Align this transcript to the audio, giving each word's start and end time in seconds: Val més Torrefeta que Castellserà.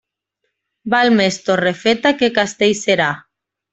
Val 0.93 1.11
més 1.19 1.37
Torrefeta 1.49 2.15
que 2.23 2.31
Castellserà. 2.39 3.11